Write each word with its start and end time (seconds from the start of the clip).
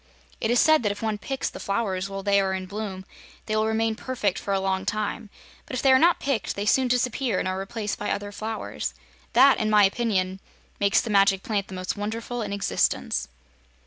It 0.39 0.49
is 0.49 0.59
said 0.59 0.81
that 0.81 0.91
if 0.91 1.03
one 1.03 1.19
picks 1.19 1.47
the 1.47 1.59
flowers 1.59 2.09
while 2.09 2.23
they 2.23 2.41
are 2.41 2.55
in 2.55 2.65
bloom 2.65 3.05
they 3.45 3.55
will 3.55 3.67
remain 3.67 3.93
perfect 3.93 4.39
for 4.39 4.51
a 4.51 4.59
long 4.59 4.83
time, 4.83 5.29
but 5.67 5.75
if 5.75 5.81
they 5.83 5.91
are 5.91 5.99
not 5.99 6.19
picked 6.19 6.55
they 6.55 6.65
soon 6.65 6.87
disappear 6.87 7.37
and 7.37 7.47
are 7.47 7.59
replaced 7.59 7.99
by 7.99 8.09
other 8.09 8.31
flowers. 8.31 8.95
That, 9.33 9.59
in 9.59 9.69
my 9.69 9.83
opinion, 9.83 10.39
make 10.79 10.95
the 10.95 11.11
Magic 11.11 11.43
Plant 11.43 11.67
the 11.67 11.75
most 11.75 11.97
wonderful 11.97 12.41
in 12.41 12.51
existence." 12.51 13.27